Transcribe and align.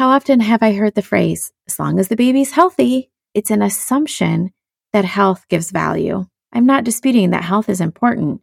How 0.00 0.08
often 0.08 0.40
have 0.40 0.62
I 0.62 0.72
heard 0.72 0.94
the 0.94 1.02
phrase, 1.02 1.52
as 1.68 1.78
long 1.78 1.98
as 2.00 2.08
the 2.08 2.16
baby's 2.16 2.52
healthy? 2.52 3.10
It's 3.34 3.50
an 3.50 3.60
assumption 3.60 4.50
that 4.94 5.04
health 5.04 5.44
gives 5.50 5.70
value. 5.70 6.24
I'm 6.54 6.64
not 6.64 6.84
disputing 6.84 7.32
that 7.32 7.44
health 7.44 7.68
is 7.68 7.82
important. 7.82 8.40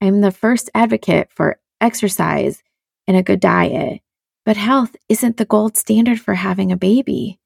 I'm 0.00 0.20
the 0.20 0.30
first 0.30 0.70
advocate 0.76 1.32
for 1.32 1.58
exercise 1.80 2.62
and 3.08 3.16
a 3.16 3.22
good 3.24 3.40
diet. 3.40 4.00
But 4.44 4.56
health 4.56 4.94
isn't 5.08 5.38
the 5.38 5.44
gold 5.44 5.76
standard 5.76 6.20
for 6.20 6.34
having 6.34 6.70
a 6.70 6.76
baby. 6.76 7.40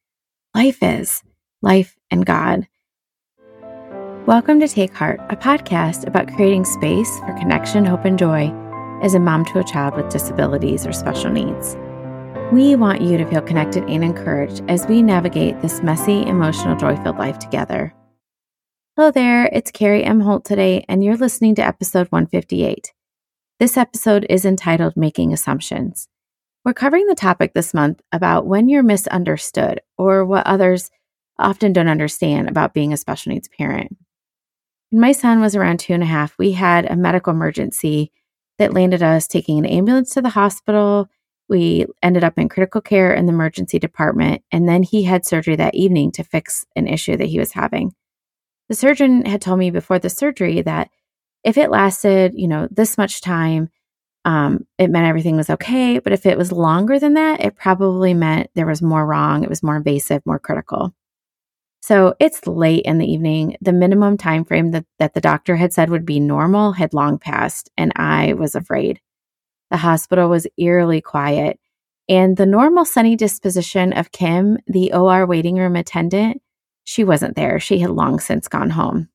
Life 0.55 0.83
is 0.83 1.23
life 1.63 1.97
and 2.11 2.27
God. 2.27 2.69
Welcome 4.27 4.61
to 4.61 4.69
Take 4.69 4.93
Heart, 4.93 5.21
a 5.31 5.37
podcast 5.37 6.07
about 6.07 6.29
creating 6.35 6.67
space 6.67 7.21
for 7.21 7.33
connection, 7.39 7.87
hope, 7.87 8.05
and 8.05 8.19
joy 8.19 8.53
as 9.03 9.15
a 9.15 9.19
mom 9.19 9.47
to 9.47 9.61
a 9.61 9.65
child 9.65 9.97
with 9.97 10.11
disabilities 10.11 10.87
or 10.87 10.93
special 10.93 11.31
needs. 11.31 11.75
We 12.53 12.77
want 12.77 13.01
you 13.01 13.19
to 13.19 13.27
feel 13.27 13.43
connected 13.43 13.83
and 13.89 14.05
encouraged 14.05 14.63
as 14.69 14.87
we 14.87 15.03
navigate 15.03 15.61
this 15.61 15.83
messy, 15.83 16.25
emotional, 16.25 16.77
joy 16.77 16.95
filled 17.03 17.19
life 17.19 17.41
together. 17.41 17.93
Hello 18.97 19.11
there, 19.11 19.51
it's 19.53 19.73
Carrie 19.73 20.05
M. 20.05 20.21
Holt 20.21 20.45
today, 20.45 20.85
and 20.89 21.03
you're 21.03 21.17
listening 21.17 21.57
to 21.57 21.67
episode 21.67 22.07
158. 22.13 22.93
This 23.59 23.77
episode 23.77 24.25
is 24.31 24.45
entitled 24.45 24.97
Making 24.97 25.33
Assumptions. 25.33 26.07
We're 26.65 26.73
covering 26.73 27.09
the 27.09 27.17
topic 27.17 27.53
this 27.53 27.75
month 27.75 28.01
about 28.13 28.47
when 28.47 28.69
you're 28.69 28.85
misunderstood 28.85 29.81
or 29.99 30.25
what 30.25 30.47
others 30.47 30.93
often 31.41 31.73
don't 31.73 31.89
understand 31.89 32.49
about 32.49 32.75
being 32.75 32.93
a 32.93 32.97
special 32.97 33.33
needs 33.33 33.49
parent. 33.49 33.97
When 34.91 35.01
my 35.01 35.11
son 35.11 35.41
was 35.41 35.57
around 35.57 35.81
two 35.81 35.95
and 35.95 36.03
a 36.05 36.07
half, 36.07 36.39
we 36.39 36.53
had 36.53 36.89
a 36.89 36.95
medical 36.95 37.33
emergency 37.33 38.13
that 38.59 38.73
landed 38.73 39.03
us 39.03 39.27
taking 39.27 39.59
an 39.59 39.67
ambulance 39.67 40.15
to 40.15 40.23
the 40.23 40.29
hospital 40.29 41.09
we 41.49 41.87
ended 42.03 42.25
up 42.25 42.39
in 42.39 42.49
critical 42.49 42.81
care 42.81 43.15
in 43.15 43.27
the 43.27 43.33
emergency 43.33 43.79
department, 43.79 44.43
and 44.51 44.69
then 44.69 44.83
he 44.83 45.05
had 45.05 45.25
surgery 45.25 45.57
that 45.57 45.75
evening 45.75 46.13
to 46.13 46.25
fix 46.25 46.67
an 46.75 46.87
issue 46.87 47.17
that 47.17 47.27
he 47.27 47.39
was 47.39 47.53
having. 47.53 47.95
The 48.69 48.75
surgeon 48.75 49.25
had 49.25 49.41
told 49.41 49.59
me 49.59 49.71
before 49.71 49.99
the 49.99 50.11
surgery 50.11 50.63
that 50.63 50.91
if 51.45 51.57
it 51.57 51.71
lasted, 51.71 52.33
you 52.35 52.49
know, 52.49 52.67
this 52.71 52.99
much 52.99 53.21
time, 53.21 53.71
um, 54.25 54.67
it 54.77 54.91
meant 54.91 55.07
everything 55.07 55.37
was 55.37 55.51
okay. 55.51 56.01
But 56.01 56.13
if 56.13 56.27
it 56.27 56.37
was 56.37 56.51
longer 56.51 56.99
than 56.99 57.15
that, 57.15 57.41
it 57.41 57.55
probably 57.55 58.13
meant 58.13 58.51
there 58.55 58.67
was 58.67 58.83
more 58.83 59.07
wrong. 59.07 59.45
It 59.45 59.49
was 59.49 59.63
more 59.63 59.77
invasive, 59.77 60.27
more 60.27 60.41
critical. 60.41 60.93
So 61.81 62.17
it's 62.19 62.45
late 62.49 62.85
in 62.85 62.99
the 62.99 63.07
evening. 63.07 63.57
The 63.61 63.73
minimum 63.73 64.17
time 64.17 64.45
frame 64.45 64.73
that, 64.73 64.85
that 64.99 65.15
the 65.15 65.21
doctor 65.21 65.55
had 65.55 65.73
said 65.73 65.89
would 65.91 66.05
be 66.05 66.19
normal 66.19 66.73
had 66.73 66.93
long 66.93 67.17
passed, 67.17 67.71
and 67.77 67.93
I 67.95 68.33
was 68.33 68.57
afraid. 68.57 69.01
The 69.71 69.79
hospital 69.79 70.29
was 70.29 70.47
eerily 70.57 71.01
quiet, 71.01 71.59
and 72.09 72.37
the 72.37 72.47
normal 72.47 72.85
sunny 72.85 73.17
disposition 73.17 73.93
of 73.93 74.13
Kim, 74.13 74.59
the 74.67 74.93
OR 74.93 75.27
waiting 75.27 75.57
room 75.57 75.77
attendant, 75.77 76.41
she 76.85 77.03
wasn't 77.03 77.35
there. 77.35 77.59
She 77.59 77.81
had 77.81 77.91
long 77.91 78.21
since 78.21 78.47
gone 78.47 78.71
home. 78.71 79.09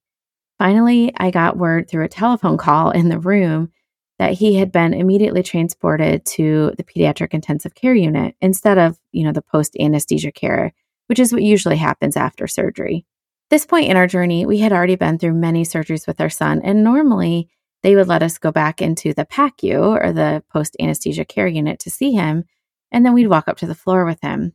Finally, 0.59 1.13
I 1.17 1.31
got 1.31 1.57
word 1.57 1.89
through 1.89 2.03
a 2.03 2.09
telephone 2.09 2.57
call 2.57 2.91
in 2.91 3.09
the 3.09 3.17
room 3.17 3.71
that 4.19 4.33
he 4.33 4.55
had 4.55 4.71
been 4.71 4.93
immediately 4.93 5.41
transported 5.41 6.23
to 6.25 6.73
the 6.77 6.83
pediatric 6.83 7.33
intensive 7.33 7.73
care 7.73 7.95
unit 7.95 8.35
instead 8.41 8.77
of, 8.77 8.99
you 9.11 9.23
know, 9.23 9.31
the 9.31 9.41
post 9.41 9.75
anesthesia 9.79 10.31
care, 10.31 10.73
which 11.07 11.17
is 11.17 11.33
what 11.33 11.41
usually 11.41 11.77
happens 11.77 12.15
after 12.15 12.45
surgery. 12.45 13.05
This 13.49 13.65
point 13.65 13.89
in 13.89 13.97
our 13.97 14.05
journey, 14.05 14.45
we 14.45 14.59
had 14.59 14.71
already 14.71 14.95
been 14.95 15.17
through 15.17 15.33
many 15.33 15.63
surgeries 15.63 16.05
with 16.05 16.21
our 16.21 16.29
son, 16.29 16.61
and 16.63 16.83
normally 16.83 17.49
they 17.83 17.95
would 17.95 18.07
let 18.07 18.23
us 18.23 18.37
go 18.37 18.51
back 18.51 18.81
into 18.81 19.13
the 19.13 19.25
PACU 19.25 19.99
or 20.01 20.13
the 20.13 20.43
post 20.51 20.75
anesthesia 20.79 21.25
care 21.25 21.47
unit 21.47 21.79
to 21.79 21.89
see 21.89 22.11
him. 22.11 22.45
And 22.91 23.05
then 23.05 23.13
we'd 23.13 23.27
walk 23.27 23.47
up 23.47 23.57
to 23.57 23.67
the 23.67 23.75
floor 23.75 24.05
with 24.05 24.21
him. 24.21 24.53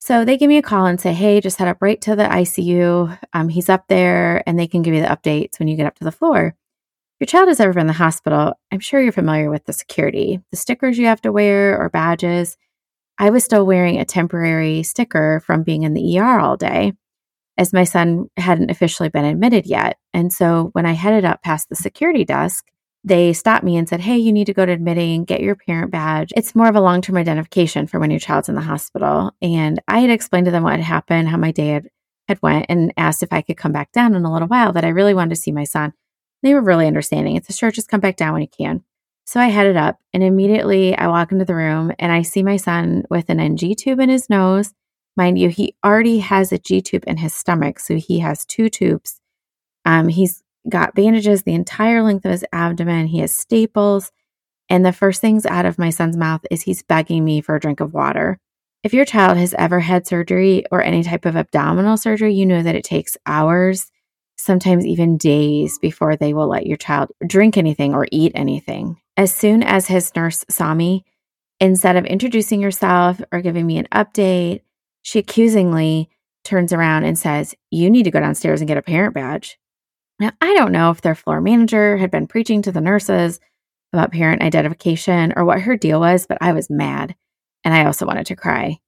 So 0.00 0.24
they 0.24 0.36
give 0.36 0.48
me 0.48 0.58
a 0.58 0.62
call 0.62 0.86
and 0.86 1.00
say, 1.00 1.12
Hey, 1.12 1.40
just 1.40 1.58
head 1.58 1.68
up 1.68 1.80
right 1.80 2.00
to 2.00 2.16
the 2.16 2.24
ICU. 2.24 3.18
Um, 3.32 3.48
he's 3.48 3.68
up 3.68 3.86
there 3.88 4.42
and 4.48 4.58
they 4.58 4.66
can 4.66 4.82
give 4.82 4.94
you 4.94 5.00
the 5.00 5.06
updates 5.06 5.58
when 5.58 5.68
you 5.68 5.76
get 5.76 5.86
up 5.86 5.94
to 5.96 6.04
the 6.04 6.10
floor. 6.10 6.56
If 7.20 7.20
your 7.20 7.26
child 7.26 7.48
has 7.48 7.60
ever 7.60 7.72
been 7.72 7.82
in 7.82 7.86
the 7.86 7.92
hospital, 7.92 8.54
I'm 8.72 8.80
sure 8.80 9.00
you're 9.00 9.12
familiar 9.12 9.48
with 9.48 9.64
the 9.66 9.72
security, 9.72 10.40
the 10.50 10.56
stickers 10.56 10.98
you 10.98 11.06
have 11.06 11.22
to 11.22 11.30
wear 11.30 11.78
or 11.80 11.88
badges. 11.88 12.56
I 13.18 13.30
was 13.30 13.44
still 13.44 13.64
wearing 13.64 14.00
a 14.00 14.04
temporary 14.04 14.82
sticker 14.82 15.40
from 15.46 15.62
being 15.62 15.84
in 15.84 15.94
the 15.94 16.18
ER 16.18 16.40
all 16.40 16.56
day 16.56 16.94
as 17.58 17.72
my 17.72 17.84
son 17.84 18.30
hadn't 18.36 18.70
officially 18.70 19.08
been 19.08 19.24
admitted 19.24 19.66
yet. 19.66 19.98
And 20.14 20.32
so 20.32 20.70
when 20.72 20.86
I 20.86 20.92
headed 20.92 21.24
up 21.24 21.42
past 21.42 21.68
the 21.68 21.76
security 21.76 22.24
desk, 22.24 22.66
they 23.04 23.32
stopped 23.32 23.64
me 23.64 23.76
and 23.76 23.88
said, 23.88 24.00
Hey, 24.00 24.16
you 24.16 24.32
need 24.32 24.46
to 24.46 24.54
go 24.54 24.64
to 24.64 24.72
admitting, 24.72 25.24
get 25.24 25.40
your 25.40 25.56
parent 25.56 25.90
badge. 25.90 26.32
It's 26.36 26.54
more 26.54 26.68
of 26.68 26.76
a 26.76 26.80
long 26.80 27.02
term 27.02 27.16
identification 27.16 27.86
for 27.86 27.98
when 27.98 28.10
your 28.10 28.20
child's 28.20 28.48
in 28.48 28.54
the 28.54 28.60
hospital. 28.60 29.32
And 29.42 29.80
I 29.88 30.00
had 30.00 30.10
explained 30.10 30.46
to 30.46 30.52
them 30.52 30.62
what 30.62 30.72
had 30.72 30.80
happened, 30.82 31.28
how 31.28 31.36
my 31.36 31.50
day 31.50 31.68
had, 31.68 31.88
had 32.28 32.40
went, 32.42 32.66
and 32.68 32.92
asked 32.96 33.22
if 33.22 33.32
I 33.32 33.42
could 33.42 33.56
come 33.56 33.72
back 33.72 33.90
down 33.92 34.14
in 34.14 34.24
a 34.24 34.32
little 34.32 34.48
while, 34.48 34.72
that 34.72 34.84
I 34.84 34.88
really 34.88 35.14
wanted 35.14 35.30
to 35.30 35.40
see 35.40 35.52
my 35.52 35.64
son. 35.64 35.92
They 36.42 36.54
were 36.54 36.62
really 36.62 36.86
understanding. 36.86 37.36
It's 37.36 37.50
a 37.50 37.52
sure, 37.52 37.70
just 37.70 37.88
come 37.88 38.00
back 38.00 38.16
down 38.16 38.34
when 38.34 38.42
you 38.42 38.48
can. 38.48 38.84
So 39.24 39.40
I 39.40 39.46
headed 39.46 39.76
up 39.76 39.98
and 40.12 40.22
immediately 40.22 40.96
I 40.96 41.06
walk 41.06 41.32
into 41.32 41.44
the 41.44 41.54
room 41.54 41.92
and 41.98 42.12
I 42.12 42.22
see 42.22 42.42
my 42.42 42.56
son 42.56 43.04
with 43.08 43.30
an 43.30 43.40
NG 43.40 43.74
tube 43.76 44.00
in 44.00 44.08
his 44.08 44.28
nose 44.28 44.72
Mind 45.16 45.38
you, 45.38 45.48
he 45.48 45.76
already 45.84 46.18
has 46.20 46.52
a 46.52 46.58
G 46.58 46.80
tube 46.80 47.04
in 47.06 47.18
his 47.18 47.34
stomach. 47.34 47.78
So 47.80 47.96
he 47.96 48.20
has 48.20 48.46
two 48.46 48.68
tubes. 48.68 49.20
Um, 49.84 50.08
he's 50.08 50.42
got 50.68 50.94
bandages 50.94 51.42
the 51.42 51.54
entire 51.54 52.02
length 52.02 52.24
of 52.24 52.32
his 52.32 52.44
abdomen. 52.52 53.06
He 53.06 53.18
has 53.18 53.34
staples. 53.34 54.10
And 54.68 54.86
the 54.86 54.92
first 54.92 55.20
things 55.20 55.44
out 55.44 55.66
of 55.66 55.78
my 55.78 55.90
son's 55.90 56.16
mouth 56.16 56.40
is 56.50 56.62
he's 56.62 56.82
begging 56.82 57.24
me 57.24 57.40
for 57.40 57.56
a 57.56 57.60
drink 57.60 57.80
of 57.80 57.92
water. 57.92 58.38
If 58.82 58.94
your 58.94 59.04
child 59.04 59.36
has 59.36 59.54
ever 59.54 59.80
had 59.80 60.06
surgery 60.06 60.64
or 60.72 60.82
any 60.82 61.02
type 61.02 61.24
of 61.24 61.36
abdominal 61.36 61.96
surgery, 61.96 62.34
you 62.34 62.46
know 62.46 62.62
that 62.62 62.74
it 62.74 62.84
takes 62.84 63.16
hours, 63.26 63.90
sometimes 64.36 64.86
even 64.86 65.18
days 65.18 65.78
before 65.78 66.16
they 66.16 66.34
will 66.34 66.48
let 66.48 66.66
your 66.66 66.76
child 66.76 67.10
drink 67.26 67.56
anything 67.56 67.94
or 67.94 68.08
eat 68.10 68.32
anything. 68.34 69.00
As 69.16 69.32
soon 69.32 69.62
as 69.62 69.86
his 69.86 70.14
nurse 70.16 70.44
saw 70.48 70.74
me, 70.74 71.04
instead 71.60 71.96
of 71.96 72.06
introducing 72.06 72.62
herself 72.62 73.20
or 73.30 73.40
giving 73.40 73.66
me 73.66 73.78
an 73.78 73.86
update, 73.92 74.62
she 75.02 75.18
accusingly 75.18 76.08
turns 76.44 76.72
around 76.72 77.04
and 77.04 77.18
says, 77.18 77.54
You 77.70 77.90
need 77.90 78.04
to 78.04 78.10
go 78.10 78.20
downstairs 78.20 78.60
and 78.60 78.68
get 78.68 78.78
a 78.78 78.82
parent 78.82 79.14
badge. 79.14 79.58
Now, 80.18 80.32
I 80.40 80.54
don't 80.54 80.72
know 80.72 80.90
if 80.90 81.00
their 81.00 81.14
floor 81.14 81.40
manager 81.40 81.96
had 81.96 82.10
been 82.10 82.26
preaching 82.26 82.62
to 82.62 82.72
the 82.72 82.80
nurses 82.80 83.40
about 83.92 84.12
parent 84.12 84.42
identification 84.42 85.32
or 85.36 85.44
what 85.44 85.60
her 85.60 85.76
deal 85.76 86.00
was, 86.00 86.26
but 86.26 86.38
I 86.40 86.52
was 86.52 86.70
mad 86.70 87.14
and 87.64 87.74
I 87.74 87.84
also 87.84 88.06
wanted 88.06 88.26
to 88.26 88.36
cry. 88.36 88.78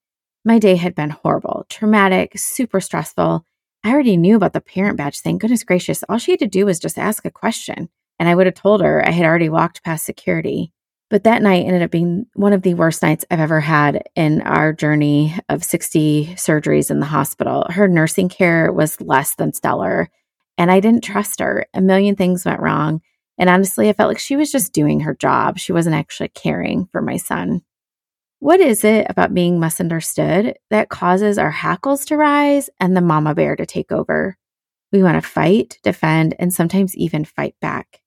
My 0.45 0.59
day 0.59 0.77
had 0.77 0.95
been 0.95 1.11
horrible, 1.11 1.67
traumatic, 1.69 2.33
super 2.37 2.81
stressful. 2.81 3.45
I 3.83 3.91
already 3.93 4.17
knew 4.17 4.37
about 4.37 4.53
the 4.53 4.61
parent 4.61 4.97
badge 4.97 5.21
thing. 5.21 5.39
Goodness 5.39 5.65
gracious, 5.65 6.03
all 6.09 6.19
she 6.19 6.33
had 6.33 6.41
to 6.41 6.47
do 6.47 6.67
was 6.67 6.79
just 6.79 6.99
ask 6.99 7.25
a 7.25 7.31
question. 7.31 7.89
And 8.19 8.29
I 8.29 8.35
would 8.35 8.47
have 8.47 8.55
told 8.55 8.81
her 8.81 9.07
I 9.07 9.11
had 9.11 9.27
already 9.27 9.49
walked 9.49 9.83
past 9.83 10.05
security. 10.05 10.73
But 11.15 11.23
that 11.23 11.43
night 11.43 11.65
ended 11.65 11.83
up 11.83 11.93
being 11.93 12.27
one 12.35 12.53
of 12.53 12.63
the 12.63 12.75
worst 12.75 13.01
nights 13.01 13.25
I've 13.31 13.39
ever 13.39 13.61
had 13.61 14.03
in 14.17 14.43
our 14.43 14.73
journey 14.73 15.39
of 15.49 15.63
60 15.63 16.35
surgeries 16.35 16.91
in 16.91 16.99
the 16.99 17.07
hospital. 17.07 17.69
Her 17.71 17.87
nursing 17.87 18.29
care 18.29 18.73
was 18.73 19.01
less 19.01 19.37
than 19.37 19.53
stellar, 19.53 20.11
and 20.59 20.73
I 20.73 20.81
didn't 20.81 21.05
trust 21.05 21.39
her. 21.39 21.67
A 21.73 21.81
million 21.81 22.17
things 22.17 22.45
went 22.45 22.59
wrong. 22.59 23.01
And 23.39 23.49
honestly, 23.49 23.89
I 23.89 23.93
felt 23.93 24.09
like 24.09 24.19
she 24.19 24.35
was 24.35 24.51
just 24.51 24.73
doing 24.73 24.99
her 25.03 25.15
job. 25.15 25.57
She 25.57 25.71
wasn't 25.71 25.95
actually 25.95 26.31
caring 26.31 26.89
for 26.91 27.01
my 27.01 27.17
son. 27.17 27.63
What 28.41 28.59
is 28.59 28.83
it 28.83 29.07
about 29.09 29.35
being 29.35 29.61
misunderstood 29.61 30.57
that 30.71 30.89
causes 30.89 31.39
our 31.39 31.53
hackles 31.53 32.05
to 32.07 32.17
rise 32.17 32.71
and 32.81 32.97
the 32.97 33.01
mama 33.01 33.37
bear 33.37 33.55
to 33.55 33.67
take 33.67 33.93
over? 33.93 34.37
We 34.91 35.05
want 35.05 35.23
to 35.23 35.29
fight, 35.29 35.79
defend, 35.85 36.35
and 36.41 36.53
sometimes 36.53 36.97
even 36.97 37.25
fight 37.25 37.55
back. 37.61 38.01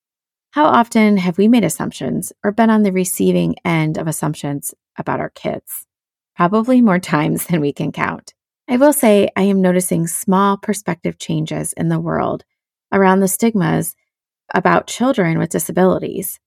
How 0.52 0.66
often 0.66 1.18
have 1.18 1.38
we 1.38 1.48
made 1.48 1.64
assumptions 1.64 2.32
or 2.44 2.52
been 2.52 2.70
on 2.70 2.84
the 2.84 2.92
receiving 2.92 3.56
end 3.66 3.98
of 3.98 4.08
assumptions 4.08 4.74
about 4.98 5.20
our 5.20 5.30
kids? 5.30 5.86
Probably 6.36 6.82
more 6.82 7.00
times 7.16 7.46
than 7.48 7.62
we 7.62 7.74
can 7.74 7.92
count. 7.92 8.34
I 8.70 8.78
will 8.78 8.94
say 8.94 9.30
I 9.36 9.44
am 9.44 9.62
noticing 9.62 10.08
small 10.08 10.58
perspective 10.58 11.20
changes 11.20 11.74
in 11.74 11.90
the 11.90 12.00
world 12.00 12.44
around 12.92 13.20
the 13.20 13.28
stigmas 13.28 13.96
about 14.54 14.88
children 14.88 15.38
with 15.38 15.50
disabilities, 15.50 16.40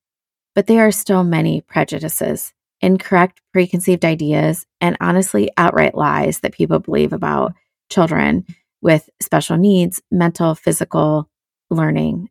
but 0.54 0.66
there 0.66 0.86
are 0.86 0.92
still 0.92 1.22
many 1.22 1.60
prejudices, 1.60 2.52
incorrect 2.80 3.40
preconceived 3.52 4.04
ideas, 4.04 4.66
and 4.80 4.96
honestly 5.00 5.50
outright 5.56 5.94
lies 5.94 6.40
that 6.40 6.52
people 6.52 6.78
believe 6.78 7.12
about 7.12 7.52
children 7.90 8.44
with 8.82 9.08
special 9.20 9.56
needs, 9.56 10.02
mental, 10.10 10.54
physical 10.54 11.28
learning, 11.70 12.28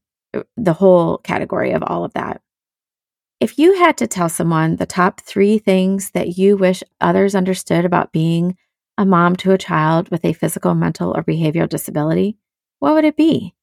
the 0.58 0.74
whole 0.74 1.18
category 1.20 1.72
of 1.72 1.84
all 1.84 2.04
of 2.04 2.14
that. 2.14 2.42
If 3.40 3.58
you 3.58 3.76
had 3.76 3.98
to 3.98 4.08
tell 4.08 4.28
someone 4.28 4.76
the 4.76 4.86
top 4.86 5.22
three 5.22 5.60
things 5.60 6.12
that 6.12 6.38
you 6.38 6.58
wish 6.58 6.84
others 7.00 7.36
understood 7.36 7.86
about 7.86 8.12
being 8.12 8.58
a 8.98 9.06
mom 9.06 9.38
to 9.38 9.52
a 9.52 9.58
child 9.58 10.10
with 10.10 10.26
a 10.26 10.34
physical, 10.34 10.76
mental, 10.76 11.16
or 11.16 11.24
behavioral 11.24 11.70
disability, 11.70 12.38
what 12.80 12.94
would 12.94 13.06
it 13.06 13.16
be? 13.16 13.56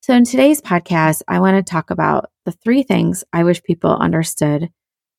So, 0.00 0.14
in 0.14 0.24
today's 0.24 0.62
podcast, 0.62 1.22
I 1.28 1.38
want 1.40 1.56
to 1.56 1.70
talk 1.70 1.90
about 1.90 2.30
the 2.46 2.52
three 2.52 2.82
things 2.82 3.24
I 3.30 3.44
wish 3.44 3.62
people 3.62 3.94
understood 3.94 4.70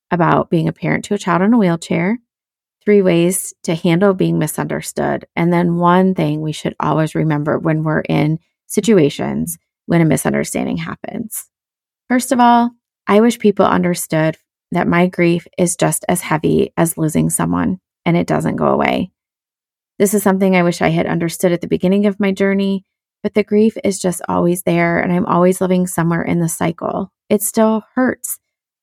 about 0.09 0.49
being 0.49 0.67
a 0.67 0.73
parent 0.73 1.05
to 1.05 1.13
a 1.13 1.19
child 1.19 1.43
in 1.43 1.53
a 1.53 1.57
wheelchair, 1.57 2.17
three 2.83 3.03
ways 3.03 3.53
to 3.63 3.75
handle 3.75 4.15
being 4.15 4.39
misunderstood. 4.39 5.25
And 5.35 5.53
then 5.53 5.75
one 5.75 6.15
thing 6.15 6.41
we 6.41 6.53
should 6.53 6.75
always 6.79 7.13
remember 7.13 7.59
when 7.59 7.83
we're 7.83 8.01
in 8.01 8.39
situations 8.65 9.59
when 9.89 10.01
a 10.01 10.05
misunderstanding 10.05 10.77
happens. 10.77 11.49
First 12.09 12.31
of 12.31 12.39
all, 12.39 12.69
I 13.07 13.21
wish 13.21 13.39
people 13.39 13.65
understood 13.65 14.37
that 14.71 14.87
my 14.87 15.07
grief 15.07 15.47
is 15.57 15.75
just 15.75 16.05
as 16.07 16.21
heavy 16.21 16.71
as 16.77 16.95
losing 16.95 17.31
someone 17.31 17.79
and 18.05 18.15
it 18.15 18.27
doesn't 18.27 18.57
go 18.57 18.67
away. 18.67 19.09
This 19.97 20.13
is 20.13 20.21
something 20.21 20.55
I 20.55 20.61
wish 20.61 20.83
I 20.83 20.89
had 20.89 21.07
understood 21.07 21.51
at 21.51 21.61
the 21.61 21.67
beginning 21.67 22.05
of 22.05 22.19
my 22.19 22.31
journey, 22.31 22.85
but 23.23 23.33
the 23.33 23.43
grief 23.43 23.77
is 23.83 23.97
just 23.97 24.21
always 24.29 24.61
there 24.61 24.99
and 24.99 25.11
I'm 25.11 25.25
always 25.25 25.59
living 25.59 25.87
somewhere 25.87 26.21
in 26.21 26.39
the 26.39 26.49
cycle. 26.49 27.11
It 27.27 27.41
still 27.41 27.83
hurts. 27.95 28.37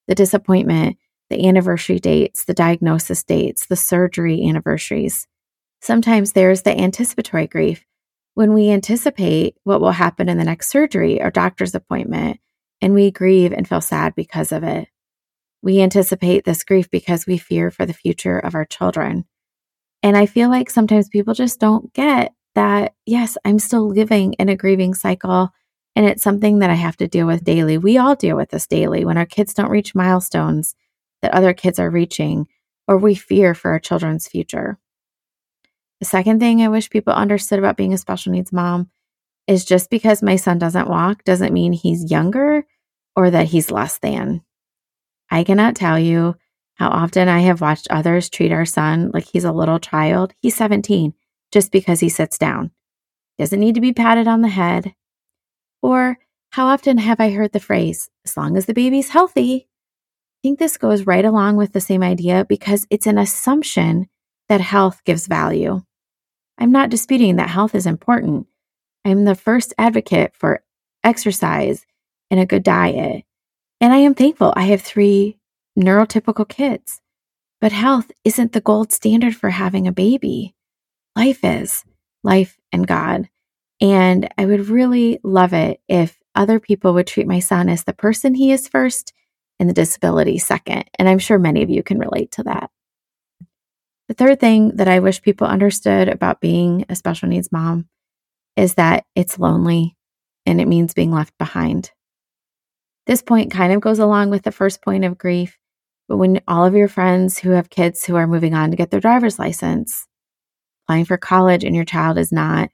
The 0.09 0.17
disappointment, 0.17 0.97
the 1.31 1.47
anniversary 1.47 2.01
dates, 2.01 2.47
the 2.47 2.53
diagnosis 2.53 3.23
dates, 3.23 3.67
the 3.67 3.77
surgery 3.77 4.45
anniversaries. 4.45 5.29
Sometimes 5.81 6.33
there's 6.33 6.63
the 6.63 6.77
anticipatory 6.77 7.47
grief 7.47 7.86
when 8.37 8.53
we 8.53 8.69
anticipate 8.69 9.57
what 9.65 9.81
will 9.81 9.93
happen 9.93 10.29
in 10.29 10.37
the 10.37 10.45
next 10.45 10.69
surgery 10.69 11.23
or 11.23 11.31
doctor's 11.31 11.75
appointment, 11.75 12.39
and 12.83 12.93
we 12.93 13.11
grieve 13.11 13.51
and 13.51 13.67
feel 13.67 13.81
sad 13.81 14.15
because 14.15 14.53
of 14.53 14.63
it. 14.63 14.89
We 15.63 15.81
anticipate 15.81 16.45
this 16.45 16.63
grief 16.63 16.91
because 16.91 17.27
we 17.27 17.39
fear 17.39 17.71
for 17.71 17.87
the 17.87 17.95
future 17.95 18.39
of 18.39 18.55
our 18.55 18.67
children. 18.67 19.25
And 20.03 20.19
I 20.19 20.27
feel 20.27 20.51
like 20.51 20.69
sometimes 20.69 21.09
people 21.09 21.33
just 21.33 21.59
don't 21.59 21.91
get 21.95 22.35
that, 22.55 22.93
yes, 23.07 23.39
I'm 23.43 23.59
still 23.59 23.89
living 23.89 24.35
in 24.35 24.51
a 24.51 24.57
grieving 24.57 24.93
cycle. 24.93 25.49
And 25.95 26.05
it's 26.05 26.23
something 26.23 26.59
that 26.59 26.69
I 26.69 26.75
have 26.75 26.99
to 26.99 27.09
deal 27.09 27.27
with 27.27 27.43
daily. 27.43 27.79
We 27.79 27.97
all 27.97 28.17
deal 28.17 28.37
with 28.37 28.51
this 28.51 28.67
daily 28.67 29.07
when 29.07 29.17
our 29.17 29.25
kids 29.25 29.55
don't 29.55 29.71
reach 29.71 29.95
milestones 29.95 30.75
that 31.23 31.33
other 31.33 31.55
kids 31.55 31.79
are 31.79 31.89
reaching, 31.89 32.49
or 32.87 32.99
we 32.99 33.15
fear 33.15 33.55
for 33.55 33.71
our 33.71 33.81
children's 33.81 34.29
future. 34.29 34.79
The 36.01 36.07
second 36.07 36.41
thing 36.41 36.63
I 36.63 36.69
wish 36.69 36.91
people 36.91 37.13
understood 37.13 37.59
about 37.59 37.77
being 37.77 37.93
a 37.93 37.99
special 37.99 38.33
needs 38.33 38.53
mom 38.53 38.91
is 39.47 39.65
just 39.65 39.91
because 39.91 40.23
my 40.23 40.37
son 40.37 40.59
doesn't 40.59 40.89
walk 40.89 41.25
doesn't 41.25 41.53
mean 41.53 41.73
he's 41.73 42.11
younger 42.11 42.65
or 43.15 43.31
that 43.31 43.47
he's 43.47 43.71
less 43.71 43.99
than. 43.99 44.43
I 45.31 45.45
cannot 45.45 45.77
tell 45.77 45.99
you 45.99 46.35
how 46.75 46.89
often 46.89 47.29
I 47.29 47.41
have 47.41 47.61
watched 47.61 47.89
others 47.89 48.29
treat 48.29 48.53
our 48.53 48.67
son 48.67 49.11
like 49.15 49.25
he's 49.25 49.45
a 49.45 49.53
little 49.53 49.79
child. 49.79 50.35
He's 50.41 50.57
17 50.57 51.15
just 51.53 51.73
because 51.73 52.01
he 52.01 52.09
sits 52.09 52.37
down. 52.37 52.71
Doesn't 53.39 53.61
need 53.61 53.75
to 53.77 53.81
be 53.81 53.93
patted 53.93 54.29
on 54.29 54.43
the 54.43 54.49
head. 54.49 54.95
Or 55.83 56.19
how 56.51 56.67
often 56.67 56.99
have 56.99 57.21
I 57.21 57.31
heard 57.31 57.53
the 57.53 57.61
phrase, 57.61 58.11
as 58.25 58.37
long 58.37 58.57
as 58.57 58.67
the 58.67 58.75
baby's 58.75 59.11
healthy? 59.11 59.69
I 59.69 60.39
think 60.43 60.59
this 60.59 60.77
goes 60.77 61.07
right 61.07 61.25
along 61.25 61.57
with 61.57 61.73
the 61.73 61.81
same 61.81 62.03
idea 62.03 62.45
because 62.49 62.87
it's 62.91 63.07
an 63.07 63.19
assumption 63.19 64.09
that 64.49 64.61
health 64.61 65.03
gives 65.05 65.27
value. 65.27 65.83
I'm 66.59 66.73
not 66.73 66.91
disputing 66.91 67.37
that 67.37 67.51
health 67.51 67.75
is 67.75 67.87
important. 67.87 68.47
I'm 69.05 69.25
the 69.25 69.35
first 69.35 69.75
advocate 69.79 70.35
for 70.35 70.63
exercise 71.05 71.87
and 72.31 72.41
a 72.41 72.47
good 72.47 72.63
diet. 72.63 73.25
And 73.81 73.93
I 73.93 73.99
am 73.99 74.15
thankful 74.15 74.53
I 74.57 74.65
have 74.65 74.83
three 74.83 75.39
neurotypical 75.79 76.49
kids. 76.49 77.01
But 77.61 77.73
health 77.73 78.11
isn't 78.25 78.53
the 78.53 78.61
gold 78.61 78.93
standard 78.93 79.35
for 79.35 79.51
having 79.51 79.87
a 79.87 79.93
baby. 79.93 80.55
Life 81.15 81.41
is 81.43 81.85
life 82.23 82.59
and 82.73 82.87
God. 82.87 83.29
And 83.81 84.29
I 84.37 84.47
would 84.47 84.69
really 84.69 85.21
love 85.23 85.53
it 85.53 85.81
if 85.89 86.19
other 86.35 86.61
people 86.61 86.95
would 86.95 87.07
treat 87.07 87.27
my 87.27 87.39
son 87.39 87.69
as 87.69 87.85
the 87.85 87.93
person 87.93 88.35
he 88.35 88.53
is 88.53 88.69
first 88.69 89.13
and 89.59 89.69
the 89.69 89.75
disability 89.75 90.39
second. 90.39 90.85
And 90.99 91.09
I'm 91.09 91.19
sure 91.19 91.39
many 91.39 91.63
of 91.63 91.71
you 91.71 91.83
can 91.83 91.99
relate 91.99 92.33
to 92.33 92.43
that. 92.45 92.71
The 94.09 94.15
third 94.15 94.39
thing 94.39 94.77
that 94.77 94.89
I 94.89 95.01
wish 95.01 95.23
people 95.23 95.47
understood 95.47 96.09
about 96.09 96.41
being 96.41 96.85
a 96.89 96.95
special 96.95 97.29
needs 97.29 97.51
mom 97.51 97.89
is 98.57 98.75
that 98.75 99.05
it's 99.17 99.39
lonely 99.39 99.97
and 100.45 100.61
it 100.61 100.69
means 100.69 100.95
being 100.95 101.11
left 101.11 101.37
behind. 101.39 101.91
This 103.07 103.23
point 103.23 103.51
kind 103.51 103.73
of 103.73 103.81
goes 103.81 103.99
along 103.99 104.31
with 104.31 104.43
the 104.43 104.53
first 104.53 104.83
point 104.83 105.05
of 105.05 105.19
grief, 105.19 105.59
but 106.09 106.17
when 106.19 106.41
all 106.47 106.65
of 106.65 106.75
your 106.75 106.89
friends 106.89 107.39
who 107.39 107.51
have 107.51 107.69
kids 107.69 108.05
who 108.05 108.17
are 108.17 108.27
moving 108.27 108.55
on 108.55 108.71
to 108.71 108.77
get 108.77 108.91
their 108.91 109.01
driver's 109.01 109.39
license, 109.39 110.07
applying 110.85 111.05
for 111.05 111.17
college, 111.17 111.65
and 111.65 111.75
your 111.75 111.85
child 111.85 112.17
is 112.17 112.31
not, 112.31 112.71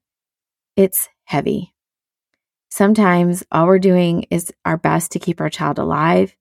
it's 0.77 1.09
heavy. 1.25 1.75
Sometimes 2.71 3.43
all 3.51 3.67
we're 3.67 3.79
doing 3.79 4.27
is 4.31 4.53
our 4.65 4.77
best 4.77 5.13
to 5.13 5.19
keep 5.19 5.41
our 5.41 5.51
child 5.51 5.79
alive 5.79 6.35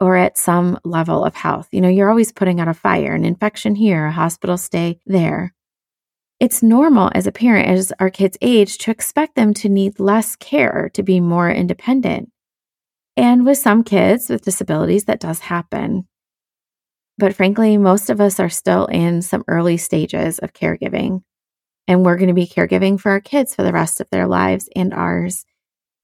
or 0.00 0.16
at 0.16 0.38
some 0.38 0.78
level 0.84 1.24
of 1.24 1.34
health. 1.34 1.68
You 1.72 1.80
know, 1.80 1.88
you're 1.88 2.10
always 2.10 2.32
putting 2.32 2.60
out 2.60 2.68
a 2.68 2.74
fire, 2.74 3.14
an 3.14 3.24
infection 3.24 3.74
here, 3.74 4.06
a 4.06 4.12
hospital 4.12 4.56
stay 4.56 5.00
there. 5.06 5.54
It's 6.40 6.62
normal 6.62 7.10
as 7.14 7.26
a 7.26 7.32
parent, 7.32 7.68
as 7.68 7.92
our 7.98 8.10
kids 8.10 8.38
age, 8.40 8.78
to 8.78 8.92
expect 8.92 9.34
them 9.34 9.52
to 9.54 9.68
need 9.68 9.98
less 9.98 10.36
care, 10.36 10.88
to 10.94 11.02
be 11.02 11.18
more 11.18 11.50
independent. 11.50 12.30
And 13.16 13.44
with 13.44 13.58
some 13.58 13.82
kids 13.82 14.28
with 14.28 14.44
disabilities, 14.44 15.06
that 15.06 15.18
does 15.18 15.40
happen. 15.40 16.06
But 17.18 17.34
frankly, 17.34 17.76
most 17.76 18.10
of 18.10 18.20
us 18.20 18.38
are 18.38 18.48
still 18.48 18.86
in 18.86 19.22
some 19.22 19.42
early 19.48 19.76
stages 19.76 20.38
of 20.38 20.52
caregiving. 20.52 21.22
And 21.88 22.04
we're 22.04 22.16
going 22.16 22.28
to 22.28 22.34
be 22.34 22.46
caregiving 22.46 23.00
for 23.00 23.10
our 23.10 23.20
kids 23.20 23.56
for 23.56 23.64
the 23.64 23.72
rest 23.72 24.00
of 24.00 24.08
their 24.10 24.28
lives 24.28 24.68
and 24.76 24.94
ours. 24.94 25.44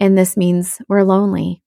And 0.00 0.19
this 0.19 0.37
means 0.37 0.82
we're 0.88 1.05
lonely. 1.05 1.62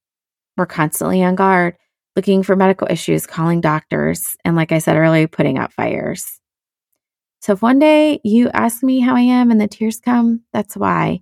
We're 0.57 0.65
constantly 0.65 1.23
on 1.23 1.35
guard 1.35 1.77
looking 2.17 2.41
for 2.41 2.55
medical 2.55 2.87
issues, 2.89 3.27
calling 3.27 3.61
doctors, 3.61 4.35
and 4.43 4.55
like 4.55 4.71
I 4.71 4.79
said 4.79 4.97
earlier, 4.97 5.27
putting 5.27 5.59
out 5.59 5.71
fires. 5.71 6.41
So 7.41 7.53
if 7.53 7.61
one 7.61 7.77
day 7.77 8.19
you 8.23 8.49
ask 8.49 8.81
me 8.81 8.99
how 8.99 9.15
I 9.15 9.21
am 9.21 9.51
and 9.51 9.61
the 9.61 9.67
tears 9.67 9.99
come, 9.99 10.41
that's 10.51 10.75
why. 10.75 11.21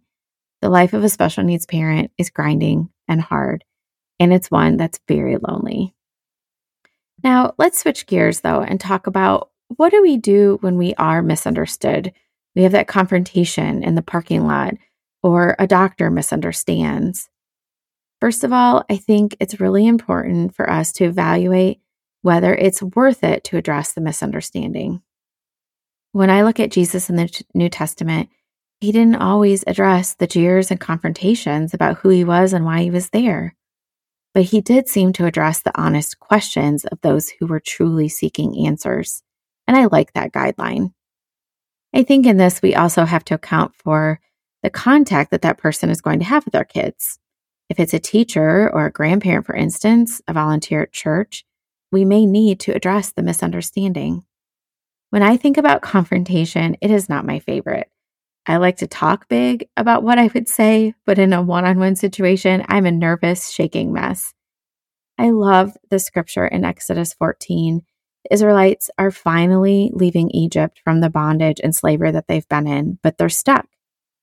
The 0.62 0.69
life 0.69 0.94
of 0.94 1.03
a 1.03 1.09
special 1.09 1.44
needs 1.44 1.65
parent 1.65 2.12
is 2.18 2.30
grinding 2.30 2.89
and 3.09 3.21
hard, 3.21 3.65
and 4.21 4.33
it's 4.33 4.50
one 4.50 4.77
that's 4.77 5.01
very 5.06 5.36
lonely. 5.36 5.94
Now, 7.24 7.53
let's 7.57 7.81
switch 7.81 8.07
gears 8.07 8.39
though 8.39 8.62
and 8.62 8.80
talk 8.80 9.06
about 9.06 9.50
what 9.75 9.91
do 9.91 10.01
we 10.01 10.15
do 10.15 10.59
when 10.62 10.77
we 10.77 10.94
are 10.95 11.21
misunderstood? 11.21 12.13
We 12.56 12.63
have 12.63 12.71
that 12.71 12.88
confrontation 12.88 13.83
in 13.83 13.95
the 13.95 14.01
parking 14.01 14.48
lot, 14.48 14.75
or 15.21 15.57
a 15.59 15.68
doctor 15.68 16.09
misunderstands. 16.09 17.27
First 18.25 18.44
of 18.44 18.51
all, 18.51 18.83
I 18.89 18.98
think 18.98 19.38
it's 19.39 19.60
really 19.60 19.86
important 19.86 20.56
for 20.56 20.68
us 20.68 20.92
to 20.94 21.06
evaluate 21.06 21.80
whether 22.24 22.56
it's 22.56 22.81
worth 22.81 23.24
it 23.24 23.44
to 23.44 23.57
address 23.57 23.94
the 23.94 24.01
misunderstanding. 24.01 25.04
When 26.12 26.31
I 26.31 26.42
look 26.42 26.60
at 26.60 26.72
Jesus 26.72 27.07
in 27.07 27.18
the 27.18 27.44
New 27.54 27.69
Testament, 27.69 28.29
he 28.79 28.91
didn't 28.91 29.17
always 29.17 29.63
address 29.67 30.15
the 30.15 30.25
jeers 30.25 30.72
and 30.72 30.79
confrontations 30.79 31.75
about 31.75 31.98
who 32.00 32.10
he 32.10 32.24
was 32.24 32.51
and 32.51 32.65
why 32.65 32.82
he 32.82 32.89
was 32.89 33.12
there. 33.12 33.55
But 34.34 34.46
he 34.46 34.60
did 34.60 34.88
seem 34.88 35.13
to 35.13 35.27
address 35.27 35.62
the 35.62 35.79
honest 35.79 36.20
questions 36.20 36.84
of 36.86 37.00
those 37.01 37.29
who 37.29 37.46
were 37.46 37.60
truly 37.60 38.10
seeking 38.10 38.65
answers. 38.65 39.22
And 39.67 39.77
I 39.77 39.86
like 39.86 40.13
that 40.13 40.34
guideline. 40.34 40.94
I 41.94 42.01
think 42.01 42.25
in 42.25 42.38
this, 42.38 42.60
we 42.60 42.74
also 42.74 43.05
have 43.05 43.25
to 43.25 43.36
account 43.36 43.75
for 43.75 44.20
the 44.63 44.72
contact 44.72 45.29
that 45.29 45.44
that 45.44 45.60
person 45.60 45.91
is 45.91 46.01
going 46.01 46.17
to 46.17 46.25
have 46.25 46.44
with 46.44 46.55
our 46.55 46.65
kids. 46.65 47.20
If 47.69 47.79
it's 47.79 47.93
a 47.93 48.00
teacher 48.00 48.69
or 48.72 48.86
a 48.86 48.91
grandparent, 48.91 49.45
for 49.45 49.55
instance, 49.55 50.22
a 50.27 50.34
volunteer 50.34 50.84
at 50.84 50.93
church, 50.93 51.45
we 51.91 52.05
may 52.05 52.25
need 52.25 52.60
to 52.62 52.75
address 52.75 53.12
the 53.12 53.24
misunderstanding. 53.24 54.24
When 55.10 55.24
I 55.24 55.38
think 55.38 55.57
about 55.57 55.81
confrontation, 55.81 56.77
it 56.81 56.91
is 56.91 57.10
not 57.10 57.25
my 57.25 57.39
favorite. 57.39 57.89
I 58.48 58.57
like 58.57 58.77
to 58.77 58.88
talk 58.88 59.27
big 59.27 59.67
about 59.75 60.03
what 60.03 60.19
I 60.19 60.29
would 60.34 60.48
say, 60.48 60.93
but 61.05 61.17
in 61.17 61.34
a 61.34 61.41
one 61.41 61.65
on 61.65 61.79
one 61.79 61.95
situation, 61.95 62.63
I'm 62.67 62.86
a 62.86 62.91
nervous, 62.91 63.50
shaking 63.50 63.91
mess. 63.91 64.34
I 65.17 65.31
love 65.31 65.75
the 65.89 65.98
scripture 65.98 66.45
in 66.45 66.65
Exodus 66.65 67.13
14. 67.13 67.81
The 68.24 68.34
Israelites 68.34 68.91
are 69.00 69.10
finally 69.10 69.91
leaving 69.93 70.29
Egypt 70.31 70.81
from 70.84 71.01
the 71.01 71.10
bondage 71.10 71.60
and 71.63 71.75
slavery 71.75 72.12
that 72.12 72.27
they've 72.27 72.48
been 72.48 72.67
in, 72.67 73.00
but 73.01 73.17
they're 73.17 73.29
stuck 73.29 73.67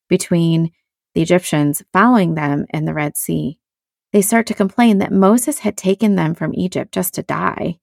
between 0.08 0.70
the 1.14 1.22
Egyptians 1.22 1.82
following 1.92 2.34
them 2.34 2.66
in 2.72 2.84
the 2.84 2.94
Red 2.94 3.16
Sea. 3.16 3.58
They 4.12 4.22
start 4.22 4.46
to 4.46 4.54
complain 4.54 4.98
that 4.98 5.12
Moses 5.12 5.60
had 5.60 5.76
taken 5.76 6.16
them 6.16 6.34
from 6.34 6.54
Egypt 6.54 6.92
just 6.92 7.14
to 7.14 7.22
die. 7.22 7.78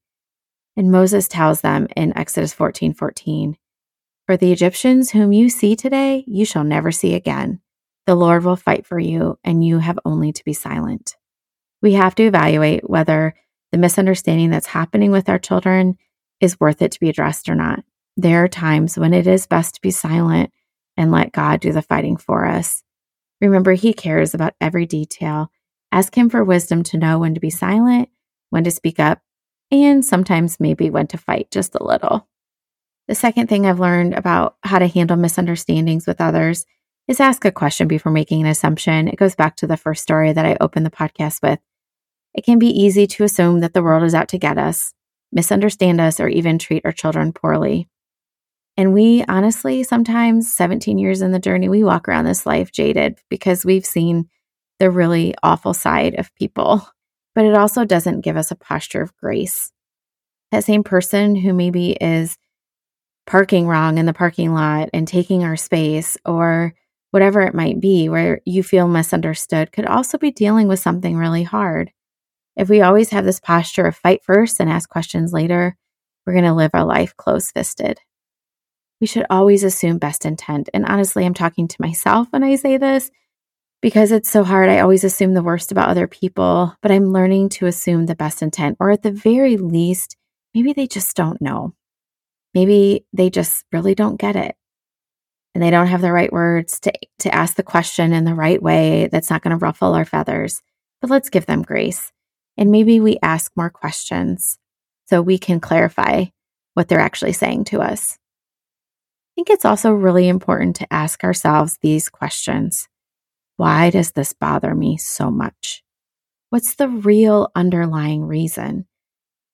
And 0.76 0.92
Moses 0.92 1.28
tells 1.28 1.62
them 1.62 1.88
in 1.96 2.18
Exodus 2.18 2.54
14 2.54 2.94
14, 2.94 3.58
For 4.26 4.38
the 4.38 4.52
Egyptians 4.52 5.12
whom 5.12 5.34
you 5.34 5.50
see 5.50 5.76
today, 5.76 6.24
you 6.28 6.46
shall 6.46 6.64
never 6.64 6.92
see 6.92 7.16
again. 7.16 7.62
The 8.06 8.16
Lord 8.16 8.44
will 8.44 8.56
fight 8.56 8.86
for 8.86 9.00
you, 9.00 9.38
and 9.44 9.64
you 9.64 9.80
have 9.80 10.00
only 10.06 10.32
to 10.32 10.44
be 10.44 10.54
silent. 10.54 11.16
We 11.82 11.94
have 11.94 12.16
to 12.16 12.24
evaluate 12.24 12.90
whether 12.90 13.36
the 13.72 13.78
misunderstanding 13.78 14.50
that's 14.50 14.68
happening 14.68 15.12
with 15.12 15.30
our 15.30 15.40
children 15.40 15.98
is 16.40 16.60
worth 16.60 16.82
it 16.82 16.92
to 16.94 17.00
be 17.00 17.10
addressed 17.10 17.50
or 17.50 17.56
not. 17.56 17.84
There 18.18 18.44
are 18.44 18.48
times 18.48 18.98
when 18.98 19.14
it 19.14 19.28
is 19.28 19.48
best 19.48 19.76
to 19.76 19.82
be 19.82 19.92
silent 19.92 20.52
and 20.98 21.12
let 21.12 21.32
God 21.32 21.60
do 21.60 21.72
the 21.72 21.82
fighting 21.82 22.18
for 22.18 22.46
us. 22.46 22.84
Remember, 23.42 23.74
He 23.74 23.94
cares 23.94 24.34
about 24.34 24.54
every 24.60 24.86
detail. 24.86 25.52
Ask 25.92 26.16
Him 26.16 26.30
for 26.30 26.44
wisdom 26.44 26.84
to 26.84 26.98
know 26.98 27.20
when 27.20 27.34
to 27.34 27.40
be 27.40 27.50
silent, 27.50 28.10
when 28.50 28.64
to 28.64 28.72
speak 28.72 29.00
up, 29.00 29.22
and 29.72 30.04
sometimes 30.04 30.60
maybe 30.60 30.90
when 30.90 31.08
to 31.08 31.18
fight 31.18 31.52
just 31.52 31.76
a 31.76 31.84
little. 31.84 32.28
The 33.08 33.16
second 33.16 33.48
thing 33.48 33.66
I've 33.66 33.80
learned 33.80 34.14
about 34.14 34.58
how 34.64 34.80
to 34.80 34.88
handle 34.88 35.18
misunderstandings 35.18 36.06
with 36.06 36.22
others 36.22 36.66
is 37.08 37.20
ask 37.20 37.44
a 37.44 37.52
question 37.52 37.88
before 37.88 38.12
making 38.12 38.42
an 38.42 38.48
assumption. 38.48 39.08
It 39.08 39.16
goes 39.16 39.34
back 39.34 39.56
to 39.58 39.68
the 39.68 39.78
first 39.78 40.04
story 40.04 40.32
that 40.32 40.46
I 40.46 40.58
opened 40.62 40.86
the 40.86 40.92
podcast 40.92 41.42
with. 41.42 41.60
It 42.36 42.46
can 42.46 42.60
be 42.60 42.68
easy 42.68 43.08
to 43.08 43.24
assume 43.24 43.62
that 43.62 43.74
the 43.74 43.82
world 43.82 44.04
is 44.04 44.14
out 44.14 44.28
to 44.30 44.38
get 44.38 44.60
us, 44.60 44.94
misunderstand 45.32 46.00
us, 46.00 46.20
or 46.20 46.28
even 46.28 46.60
treat 46.60 46.86
our 46.86 46.92
children 46.92 47.34
poorly. 47.34 47.90
And 48.80 48.94
we 48.94 49.26
honestly, 49.28 49.84
sometimes 49.84 50.54
17 50.54 50.98
years 50.98 51.22
in 51.22 51.34
the 51.34 51.40
journey, 51.40 51.68
we 51.68 51.84
walk 51.84 52.08
around 52.08 52.24
this 52.24 52.46
life 52.46 52.72
jaded 52.72 53.20
because 53.30 53.66
we've 53.66 53.86
seen 53.86 54.30
the 54.80 54.90
really 54.90 55.36
awful 55.44 55.74
side 55.74 56.16
of 56.18 56.34
people. 56.36 56.88
But 57.36 57.44
it 57.44 57.56
also 57.56 57.84
doesn't 57.84 58.22
give 58.22 58.38
us 58.38 58.52
a 58.52 58.56
posture 58.56 59.02
of 59.02 59.16
grace. 59.18 59.74
That 60.54 60.64
same 60.64 60.84
person 60.84 61.36
who 61.36 61.54
maybe 61.54 61.92
is 61.92 62.38
parking 63.28 63.68
wrong 63.68 63.98
in 63.98 64.06
the 64.06 64.14
parking 64.14 64.54
lot 64.54 64.90
and 64.94 65.06
taking 65.06 65.44
our 65.44 65.58
space 65.58 66.18
or 66.24 66.74
whatever 67.12 67.42
it 67.42 67.54
might 67.54 67.82
be, 67.82 68.08
where 68.08 68.40
you 68.46 68.64
feel 68.64 68.88
misunderstood, 68.88 69.74
could 69.74 69.88
also 69.88 70.18
be 70.18 70.32
dealing 70.32 70.70
with 70.70 70.80
something 70.80 71.18
really 71.18 71.44
hard. 71.44 71.92
If 72.56 72.70
we 72.70 72.82
always 72.82 73.10
have 73.10 73.26
this 73.26 73.42
posture 73.42 73.88
of 73.88 73.98
fight 73.98 74.22
first 74.24 74.62
and 74.62 74.70
ask 74.70 74.90
questions 74.90 75.34
later, 75.34 75.76
we're 76.26 76.34
going 76.34 76.46
to 76.46 76.54
live 76.54 76.72
our 76.74 76.86
life 76.86 77.16
close 77.18 77.52
fisted. 77.52 78.00
We 79.02 79.08
should 79.08 79.26
always 79.30 79.64
assume 79.64 79.98
best 79.98 80.26
intent. 80.26 80.70
And 80.74 80.86
honestly, 80.86 81.26
I'm 81.26 81.34
talking 81.34 81.68
to 81.68 81.78
myself 81.80 82.28
when 82.32 82.44
I 82.44 82.56
say 82.56 82.78
this 82.78 83.12
because 83.82 84.12
it's 84.12 84.30
so 84.30 84.44
hard. 84.44 84.70
I 84.70 84.80
always 84.80 85.04
assume 85.04 85.34
the 85.34 85.44
worst 85.44 85.72
about 85.72 85.90
other 85.90 86.08
people, 86.08 86.76
but 86.82 86.92
I'm 86.92 87.14
learning 87.14 87.50
to 87.50 87.66
assume 87.66 88.06
the 88.06 88.16
best 88.16 88.42
intent, 88.42 88.78
or 88.80 88.92
at 88.92 89.04
the 89.04 89.12
very 89.12 89.58
least, 89.58 90.18
maybe 90.54 90.74
they 90.74 90.88
just 90.88 91.16
don't 91.16 91.42
know. 91.42 91.74
Maybe 92.54 93.06
they 93.14 93.30
just 93.30 93.64
really 93.72 93.96
don't 93.96 94.20
get 94.20 94.36
it 94.36 94.56
and 95.54 95.64
they 95.64 95.72
don't 95.72 95.88
have 95.88 96.02
the 96.02 96.12
right 96.12 96.32
words 96.32 96.80
to, 96.82 96.92
to 97.20 97.34
ask 97.34 97.56
the 97.56 97.64
question 97.64 98.14
in 98.14 98.24
the 98.24 98.36
right 98.36 98.62
way 98.62 99.10
that's 99.12 99.30
not 99.30 99.42
going 99.42 99.58
to 99.58 99.66
ruffle 99.66 99.94
our 99.94 100.06
feathers. 100.06 100.62
But 101.02 101.10
let's 101.10 101.30
give 101.30 101.46
them 101.46 101.64
grace. 101.64 102.12
And 102.58 102.72
maybe 102.72 103.00
we 103.00 103.18
ask 103.24 103.52
more 103.56 103.70
questions 103.70 104.60
so 105.08 105.22
we 105.22 105.38
can 105.38 105.60
clarify 105.60 106.26
what 106.76 106.88
they're 106.88 107.00
actually 107.00 107.34
saying 107.34 107.66
to 107.66 107.82
us. 107.82 108.19
Think 109.40 109.52
it's 109.52 109.64
also 109.64 109.94
really 109.94 110.28
important 110.28 110.76
to 110.76 110.94
ask 110.94 111.24
ourselves 111.24 111.78
these 111.82 112.10
questions 112.10 112.90
Why 113.56 113.90
does 113.90 114.12
this 114.12 114.34
bother 114.34 114.76
me 114.76 114.98
so 114.98 115.32
much? 115.32 115.82
What's 116.50 116.76
the 116.76 116.90
real 116.90 117.50
underlying 117.56 118.26
reason? 118.26 118.86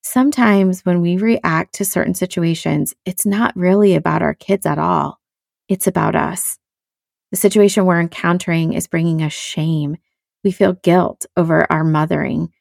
Sometimes 0.01 0.83
when 0.85 1.01
we 1.01 1.17
react 1.17 1.75
to 1.75 1.85
certain 1.85 2.15
situations, 2.15 2.95
it's 3.05 3.27
not 3.27 3.55
really 3.55 3.93
about 3.93 4.23
our 4.23 4.33
kids 4.33 4.65
at 4.65 4.79
all 4.79 5.19
it's 5.69 5.85
about 5.85 6.15
us. 6.15 6.57
The 7.29 7.37
situation 7.37 7.85
we're 7.85 8.01
encountering 8.01 8.73
is 8.73 8.87
bringing 8.87 9.21
us 9.21 9.33
shame. 9.33 9.97
We 10.43 10.51
feel 10.51 10.73
guilt 10.73 11.27
over 11.37 11.71
our 11.71 11.83
mothering, 11.83 12.51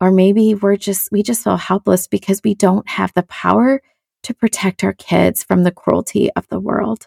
or 0.00 0.10
maybe 0.10 0.56
we're 0.56 0.78
just, 0.78 1.12
we 1.12 1.22
just 1.22 1.44
feel 1.44 1.58
helpless 1.58 2.08
because 2.08 2.40
we 2.42 2.56
don't 2.56 2.88
have 2.88 3.12
the 3.14 3.22
power 3.22 3.80
to 4.22 4.34
protect 4.34 4.84
our 4.84 4.92
kids 4.92 5.42
from 5.42 5.62
the 5.62 5.72
cruelty 5.72 6.30
of 6.36 6.46
the 6.48 6.60
world. 6.60 7.06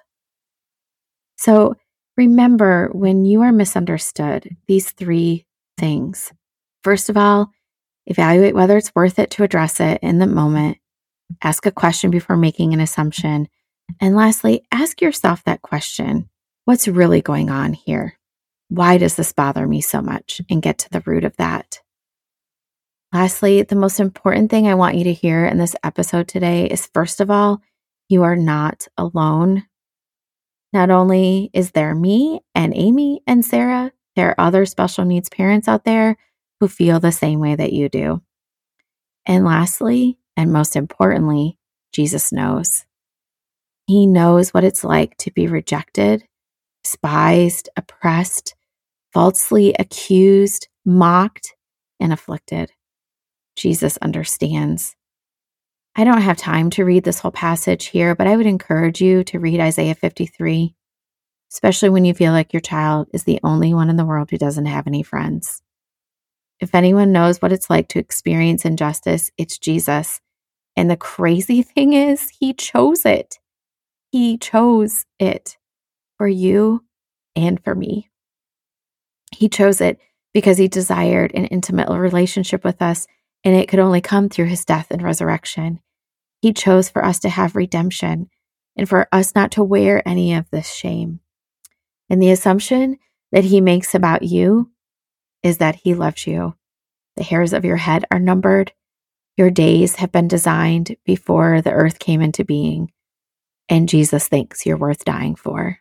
So 1.37 1.75
remember 2.17 2.89
when 2.93 3.25
you 3.25 3.41
are 3.41 3.51
misunderstood, 3.51 4.55
these 4.67 4.91
three 4.91 5.45
things. 5.77 6.31
First 6.83 7.09
of 7.09 7.17
all, 7.17 7.51
evaluate 8.05 8.55
whether 8.55 8.77
it's 8.77 8.93
worth 8.95 9.19
it 9.19 9.31
to 9.31 9.43
address 9.43 9.79
it 9.79 9.99
in 10.01 10.19
the 10.19 10.27
moment. 10.27 10.77
Ask 11.41 11.65
a 11.65 11.71
question 11.71 12.11
before 12.11 12.37
making 12.37 12.73
an 12.73 12.79
assumption. 12.79 13.47
And 13.99 14.15
lastly, 14.15 14.65
ask 14.71 15.01
yourself 15.01 15.43
that 15.43 15.61
question 15.61 16.29
What's 16.65 16.87
really 16.87 17.21
going 17.21 17.51
on 17.51 17.73
here? 17.73 18.17
Why 18.69 18.97
does 18.97 19.15
this 19.15 19.31
bother 19.33 19.67
me 19.67 19.81
so 19.81 20.01
much? 20.01 20.41
And 20.49 20.63
get 20.63 20.79
to 20.79 20.89
the 20.89 21.03
root 21.05 21.23
of 21.23 21.37
that. 21.37 21.79
Lastly, 23.15 23.61
the 23.61 23.77
most 23.77 24.01
important 24.01 24.51
thing 24.51 24.67
I 24.67 24.75
want 24.75 24.97
you 24.97 25.05
to 25.05 25.13
hear 25.13 25.45
in 25.45 25.57
this 25.57 25.73
episode 25.85 26.27
today 26.27 26.65
is 26.65 26.89
first 26.93 27.21
of 27.21 27.31
all, 27.31 27.61
you 28.09 28.23
are 28.23 28.35
not 28.35 28.89
alone. 28.97 29.63
Not 30.73 30.89
only 30.89 31.49
is 31.53 31.71
there 31.71 31.95
me 31.95 32.41
and 32.53 32.73
Amy 32.75 33.21
and 33.25 33.45
Sara, 33.45 33.93
there 34.17 34.31
are 34.31 34.45
other 34.47 34.65
special 34.65 35.05
needs 35.05 35.29
parents 35.29 35.69
out 35.69 35.85
there 35.85 36.17
who 36.59 36.67
feel 36.67 36.99
the 36.99 37.13
same 37.13 37.39
way 37.39 37.55
that 37.55 37.71
you 37.71 37.87
do. 37.87 38.21
And 39.25 39.45
lastly, 39.45 40.17
and 40.35 40.51
most 40.51 40.75
importantly, 40.75 41.57
Jesus 41.93 42.33
knows. 42.33 42.83
He 43.87 44.07
knows 44.07 44.53
what 44.53 44.65
it's 44.65 44.83
like 44.83 45.15
to 45.19 45.31
be 45.31 45.47
rejected, 45.47 46.27
despised, 46.83 47.69
oppressed, 47.77 48.55
falsely 49.13 49.73
accused, 49.79 50.67
mocked, 50.85 51.55
and 51.97 52.11
afflicted. 52.11 52.73
Jesus 53.55 53.97
understands. 53.97 54.95
I 55.95 56.03
don't 56.03 56.21
have 56.21 56.37
time 56.37 56.69
to 56.71 56.83
read 56.83 57.03
this 57.03 57.19
whole 57.19 57.31
passage 57.31 57.85
here, 57.85 58.15
but 58.15 58.27
I 58.27 58.35
would 58.35 58.45
encourage 58.45 59.01
you 59.01 59.23
to 59.25 59.39
read 59.39 59.61
Isaiah 59.61 59.95
53, 59.95 60.75
especially 61.51 61.89
when 61.89 62.03
you 62.03 62.13
feel 62.13 62.33
like 62.33 62.51
your 62.51 62.59
child 62.59 63.07
is 63.13 63.23
the 63.23 63.39
only 63.43 63.73
one 63.73 63.89
in 63.89 63.95
the 63.95 64.05
world 64.05 64.29
who 64.29 64.37
doesn't 64.37 64.65
have 64.65 64.87
any 64.87 65.03
friends. 65.03 65.61
If 66.59 66.75
anyone 66.75 67.11
knows 67.11 67.41
what 67.41 67.51
it's 67.51 67.69
like 67.69 67.87
to 67.89 67.99
experience 67.99 68.65
injustice, 68.65 69.31
it's 69.37 69.57
Jesus. 69.57 70.21
And 70.75 70.89
the 70.89 70.97
crazy 70.97 71.61
thing 71.63 71.93
is, 71.93 72.29
he 72.39 72.53
chose 72.53 73.05
it. 73.05 73.39
He 74.11 74.37
chose 74.37 75.05
it 75.19 75.57
for 76.17 76.27
you 76.27 76.83
and 77.35 77.61
for 77.63 77.75
me. 77.75 78.09
He 79.35 79.49
chose 79.49 79.81
it 79.81 79.99
because 80.33 80.57
he 80.57 80.67
desired 80.67 81.31
an 81.33 81.45
intimate 81.45 81.89
relationship 81.89 82.63
with 82.63 82.81
us, 82.81 83.07
and 83.45 83.55
it 83.55 83.69
could 83.69 83.79
only 83.79 84.01
come 84.01 84.27
through 84.27 84.47
his 84.47 84.65
death 84.65 84.87
and 84.89 85.01
resurrection. 85.01 85.79
He 86.41 86.51
chose 86.51 86.89
for 86.89 87.05
us 87.05 87.19
to 87.19 87.29
have 87.29 87.55
redemption 87.55 88.29
and 88.75 88.89
for 88.89 89.07
us 89.11 89.33
not 89.33 89.51
to 89.51 89.63
wear 89.63 90.05
any 90.05 90.33
of 90.33 90.49
this 90.49 90.73
shame. 90.73 91.21
And 92.09 92.21
the 92.21 92.31
assumption 92.31 92.97
that 93.31 93.45
he 93.45 93.61
makes 93.61 93.95
about 93.95 94.23
you 94.23 94.71
is 95.43 95.59
that 95.59 95.75
he 95.75 95.93
loves 95.93 96.27
you. 96.27 96.55
The 97.15 97.23
hairs 97.23 97.53
of 97.53 97.63
your 97.63 97.77
head 97.77 98.03
are 98.11 98.19
numbered. 98.19 98.73
Your 99.37 99.49
days 99.49 99.95
have 99.95 100.11
been 100.11 100.27
designed 100.27 100.97
before 101.05 101.61
the 101.61 101.71
earth 101.71 101.99
came 101.99 102.21
into 102.21 102.43
being 102.43 102.91
and 103.69 103.89
Jesus 103.89 104.27
thinks 104.27 104.65
you're 104.65 104.77
worth 104.77 105.05
dying 105.05 105.35
for. 105.35 105.79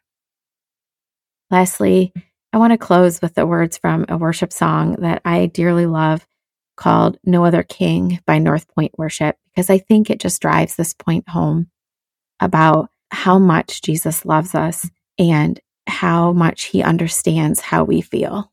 Lastly, 1.50 2.12
I 2.52 2.58
want 2.58 2.72
to 2.72 2.78
close 2.78 3.20
with 3.20 3.34
the 3.34 3.46
words 3.46 3.78
from 3.78 4.06
a 4.08 4.16
worship 4.16 4.52
song 4.52 4.96
that 5.00 5.20
I 5.24 5.46
dearly 5.46 5.86
love 5.86 6.26
called 6.76 7.18
No 7.24 7.44
Other 7.44 7.62
King 7.62 8.20
by 8.26 8.38
North 8.38 8.66
Point 8.68 8.92
Worship, 8.98 9.36
because 9.50 9.70
I 9.70 9.78
think 9.78 10.10
it 10.10 10.20
just 10.20 10.42
drives 10.42 10.76
this 10.76 10.94
point 10.94 11.28
home 11.28 11.68
about 12.40 12.90
how 13.10 13.38
much 13.38 13.82
Jesus 13.82 14.24
loves 14.24 14.54
us 14.54 14.90
and 15.18 15.60
how 15.86 16.32
much 16.32 16.64
he 16.64 16.82
understands 16.82 17.60
how 17.60 17.84
we 17.84 18.00
feel. 18.00 18.50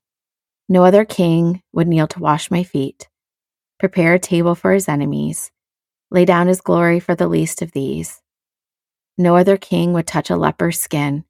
No 0.69 0.85
other 0.85 1.05
king 1.05 1.61
would 1.73 1.87
kneel 1.87 2.07
to 2.07 2.19
wash 2.19 2.51
my 2.51 2.63
feet, 2.63 3.09
prepare 3.79 4.13
a 4.13 4.19
table 4.19 4.55
for 4.55 4.71
his 4.71 4.87
enemies, 4.87 5.51
lay 6.11 6.25
down 6.25 6.47
his 6.47 6.61
glory 6.61 6.99
for 6.99 7.15
the 7.15 7.27
least 7.27 7.61
of 7.61 7.71
these. 7.71 8.21
No 9.17 9.35
other 9.35 9.57
king 9.57 9.93
would 9.93 10.07
touch 10.07 10.29
a 10.29 10.35
leper's 10.35 10.79
skin, 10.79 11.25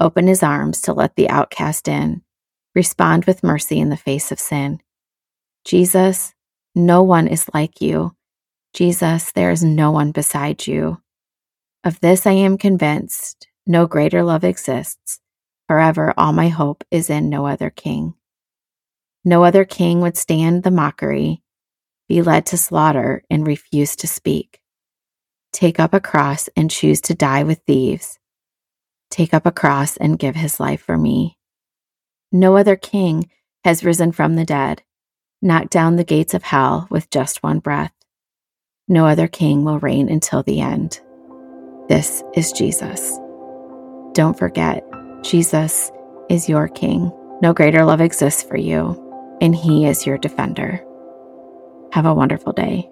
open 0.00 0.26
his 0.26 0.42
arms 0.42 0.80
to 0.82 0.92
let 0.92 1.16
the 1.16 1.28
outcast 1.28 1.86
in, 1.88 2.22
respond 2.74 3.26
with 3.26 3.44
mercy 3.44 3.78
in 3.78 3.90
the 3.90 3.96
face 3.96 4.32
of 4.32 4.40
sin. 4.40 4.80
Jesus, 5.64 6.34
no 6.74 7.02
one 7.02 7.26
is 7.26 7.48
like 7.54 7.80
you. 7.80 8.14
Jesus, 8.74 9.32
there 9.32 9.50
is 9.50 9.64
no 9.64 9.90
one 9.90 10.12
beside 10.12 10.66
you. 10.66 11.00
Of 11.84 12.00
this 12.00 12.26
I 12.26 12.32
am 12.32 12.58
convinced, 12.58 13.48
no 13.66 13.86
greater 13.86 14.22
love 14.22 14.44
exists. 14.44 15.20
Forever, 15.68 16.12
all 16.16 16.32
my 16.32 16.48
hope 16.48 16.84
is 16.90 17.08
in 17.08 17.30
no 17.30 17.46
other 17.46 17.70
king. 17.70 18.14
No 19.24 19.44
other 19.44 19.64
king 19.64 20.00
would 20.00 20.18
stand 20.18 20.62
the 20.62 20.70
mockery, 20.70 21.42
be 22.08 22.20
led 22.20 22.44
to 22.46 22.58
slaughter, 22.58 23.22
and 23.30 23.46
refuse 23.46 23.96
to 23.96 24.06
speak. 24.06 24.60
Take 25.52 25.80
up 25.80 25.94
a 25.94 26.00
cross 26.00 26.48
and 26.56 26.70
choose 26.70 27.00
to 27.02 27.14
die 27.14 27.44
with 27.44 27.60
thieves. 27.66 28.18
Take 29.10 29.32
up 29.32 29.46
a 29.46 29.52
cross 29.52 29.96
and 29.96 30.18
give 30.18 30.34
his 30.34 30.60
life 30.60 30.82
for 30.82 30.98
me. 30.98 31.38
No 32.32 32.56
other 32.56 32.76
king 32.76 33.30
has 33.64 33.84
risen 33.84 34.12
from 34.12 34.34
the 34.34 34.44
dead, 34.44 34.82
knocked 35.42 35.70
down 35.70 35.96
the 35.96 36.04
gates 36.04 36.34
of 36.34 36.42
hell 36.42 36.86
with 36.90 37.10
just 37.10 37.42
one 37.42 37.58
breath. 37.58 37.92
No 38.88 39.06
other 39.06 39.28
king 39.28 39.64
will 39.64 39.78
reign 39.78 40.08
until 40.08 40.42
the 40.42 40.60
end. 40.60 41.00
This 41.88 42.22
is 42.34 42.52
Jesus. 42.52 43.18
Don't 44.12 44.38
forget, 44.38 44.84
Jesus 45.22 45.90
is 46.28 46.48
your 46.48 46.68
king. 46.68 47.10
No 47.42 47.52
greater 47.52 47.84
love 47.84 48.00
exists 48.00 48.42
for 48.42 48.56
you, 48.56 49.00
and 49.40 49.54
he 49.54 49.86
is 49.86 50.06
your 50.06 50.18
defender. 50.18 50.84
Have 51.92 52.06
a 52.06 52.14
wonderful 52.14 52.52
day. 52.52 52.88